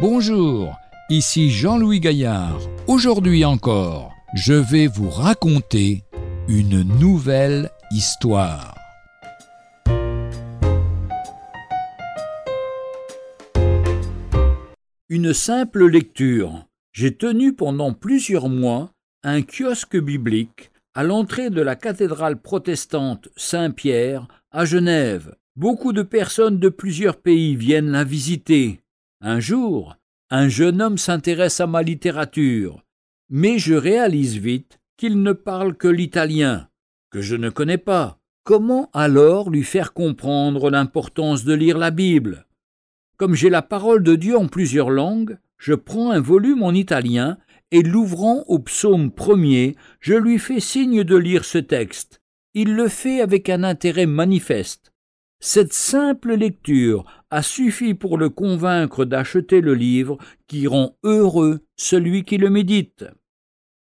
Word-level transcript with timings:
Bonjour, 0.00 0.78
ici 1.10 1.50
Jean-Louis 1.50 2.00
Gaillard. 2.00 2.58
Aujourd'hui 2.86 3.44
encore, 3.44 4.14
je 4.32 4.54
vais 4.54 4.86
vous 4.86 5.10
raconter 5.10 6.04
une 6.48 6.80
nouvelle 6.98 7.68
histoire. 7.90 8.74
Une 15.10 15.34
simple 15.34 15.86
lecture. 15.86 16.64
J'ai 16.92 17.14
tenu 17.14 17.52
pendant 17.52 17.92
plusieurs 17.92 18.48
mois 18.48 18.92
un 19.22 19.42
kiosque 19.42 19.98
biblique 19.98 20.70
à 20.94 21.02
l'entrée 21.02 21.50
de 21.50 21.60
la 21.60 21.76
cathédrale 21.76 22.40
protestante 22.40 23.28
Saint-Pierre 23.36 24.26
à 24.50 24.64
Genève. 24.64 25.36
Beaucoup 25.56 25.92
de 25.92 26.02
personnes 26.02 26.58
de 26.58 26.70
plusieurs 26.70 27.18
pays 27.18 27.54
viennent 27.54 27.90
la 27.90 28.04
visiter. 28.04 28.80
Un 29.22 29.38
jour, 29.38 29.96
un 30.30 30.48
jeune 30.48 30.80
homme 30.80 30.96
s'intéresse 30.96 31.60
à 31.60 31.66
ma 31.66 31.82
littérature, 31.82 32.82
mais 33.28 33.58
je 33.58 33.74
réalise 33.74 34.38
vite 34.38 34.80
qu'il 34.96 35.22
ne 35.22 35.34
parle 35.34 35.76
que 35.76 35.88
l'italien, 35.88 36.70
que 37.10 37.20
je 37.20 37.36
ne 37.36 37.50
connais 37.50 37.76
pas. 37.76 38.18
Comment 38.44 38.88
alors 38.94 39.50
lui 39.50 39.62
faire 39.62 39.92
comprendre 39.92 40.70
l'importance 40.70 41.44
de 41.44 41.52
lire 41.52 41.76
la 41.76 41.90
Bible? 41.90 42.46
Comme 43.18 43.34
j'ai 43.34 43.50
la 43.50 43.60
parole 43.60 44.02
de 44.02 44.16
Dieu 44.16 44.38
en 44.38 44.48
plusieurs 44.48 44.88
langues, 44.88 45.36
je 45.58 45.74
prends 45.74 46.12
un 46.12 46.20
volume 46.20 46.62
en 46.62 46.72
italien 46.72 47.36
et 47.72 47.82
l'ouvrant 47.82 48.44
au 48.46 48.58
psaume 48.58 49.10
premier, 49.10 49.76
je 50.00 50.14
lui 50.14 50.38
fais 50.38 50.60
signe 50.60 51.04
de 51.04 51.16
lire 51.16 51.44
ce 51.44 51.58
texte. 51.58 52.22
Il 52.54 52.74
le 52.74 52.88
fait 52.88 53.20
avec 53.20 53.50
un 53.50 53.64
intérêt 53.64 54.06
manifeste. 54.06 54.94
Cette 55.42 55.72
simple 55.72 56.34
lecture 56.34 57.06
a 57.30 57.42
suffi 57.42 57.94
pour 57.94 58.18
le 58.18 58.28
convaincre 58.28 59.06
d'acheter 59.06 59.62
le 59.62 59.74
livre 59.74 60.18
qui 60.46 60.66
rend 60.66 60.98
heureux 61.02 61.60
celui 61.76 62.24
qui 62.24 62.36
le 62.36 62.50
médite. 62.50 63.06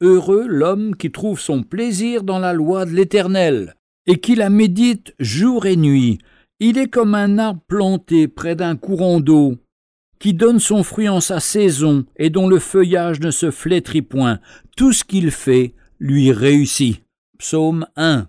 Heureux 0.00 0.46
l'homme 0.46 0.96
qui 0.96 1.12
trouve 1.12 1.38
son 1.38 1.62
plaisir 1.62 2.22
dans 2.22 2.38
la 2.38 2.54
loi 2.54 2.86
de 2.86 2.92
l'Éternel, 2.92 3.74
et 4.06 4.20
qui 4.20 4.34
la 4.34 4.48
médite 4.48 5.14
jour 5.18 5.66
et 5.66 5.76
nuit. 5.76 6.18
Il 6.60 6.78
est 6.78 6.88
comme 6.88 7.14
un 7.14 7.38
arbre 7.38 7.62
planté 7.68 8.26
près 8.26 8.56
d'un 8.56 8.76
courant 8.76 9.20
d'eau, 9.20 9.56
qui 10.18 10.32
donne 10.32 10.60
son 10.60 10.82
fruit 10.82 11.10
en 11.10 11.20
sa 11.20 11.40
saison 11.40 12.06
et 12.16 12.30
dont 12.30 12.48
le 12.48 12.58
feuillage 12.58 13.20
ne 13.20 13.30
se 13.30 13.50
flétrit 13.50 14.02
point. 14.02 14.40
Tout 14.76 14.94
ce 14.94 15.04
qu'il 15.04 15.30
fait 15.30 15.74
lui 15.98 16.32
réussit. 16.32 17.02
Psaume 17.38 17.86
1. 17.96 18.28